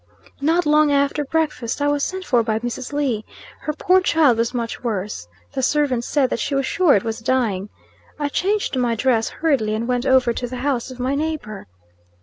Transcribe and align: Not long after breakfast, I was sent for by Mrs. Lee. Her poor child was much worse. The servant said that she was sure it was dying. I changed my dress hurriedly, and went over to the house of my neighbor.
Not 0.41 0.65
long 0.65 0.91
after 0.91 1.23
breakfast, 1.23 1.79
I 1.79 1.87
was 1.87 2.03
sent 2.03 2.25
for 2.25 2.41
by 2.41 2.57
Mrs. 2.57 2.91
Lee. 2.91 3.23
Her 3.59 3.73
poor 3.73 4.01
child 4.01 4.39
was 4.39 4.51
much 4.51 4.81
worse. 4.83 5.27
The 5.51 5.61
servant 5.61 6.03
said 6.03 6.31
that 6.31 6.39
she 6.39 6.55
was 6.55 6.65
sure 6.65 6.95
it 6.95 7.03
was 7.03 7.19
dying. 7.19 7.69
I 8.17 8.27
changed 8.27 8.75
my 8.75 8.95
dress 8.95 9.29
hurriedly, 9.29 9.75
and 9.75 9.87
went 9.87 10.07
over 10.07 10.33
to 10.33 10.47
the 10.47 10.55
house 10.65 10.89
of 10.89 10.99
my 10.99 11.13
neighbor. 11.13 11.67